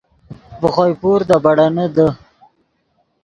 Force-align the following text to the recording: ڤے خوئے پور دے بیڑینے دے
ڤے 0.59 0.69
خوئے 0.73 0.93
پور 1.01 1.19
دے 1.27 1.35
بیڑینے 1.43 1.85
دے 1.95 2.07